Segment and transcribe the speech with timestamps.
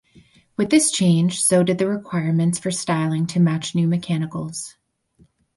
[0.57, 4.75] With this change so did the requirements for styling to match new mechanicals.